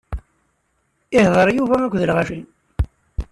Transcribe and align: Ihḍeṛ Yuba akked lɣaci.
Ihḍeṛ 1.17 1.47
Yuba 1.57 1.75
akked 1.83 2.03
lɣaci. 2.09 2.39